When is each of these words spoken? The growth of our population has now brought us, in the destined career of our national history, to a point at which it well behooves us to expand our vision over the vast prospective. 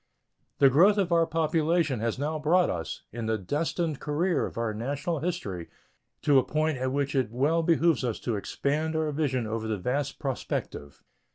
The 0.57 0.71
growth 0.71 0.97
of 0.97 1.11
our 1.11 1.27
population 1.27 1.99
has 1.99 2.17
now 2.17 2.39
brought 2.39 2.71
us, 2.71 3.03
in 3.11 3.27
the 3.27 3.37
destined 3.37 3.99
career 3.99 4.47
of 4.47 4.57
our 4.57 4.73
national 4.73 5.19
history, 5.19 5.69
to 6.23 6.39
a 6.39 6.43
point 6.43 6.79
at 6.79 6.91
which 6.91 7.13
it 7.13 7.29
well 7.29 7.61
behooves 7.61 8.03
us 8.03 8.19
to 8.21 8.35
expand 8.35 8.95
our 8.95 9.11
vision 9.11 9.45
over 9.45 9.67
the 9.67 9.77
vast 9.77 10.17
prospective. 10.17 11.03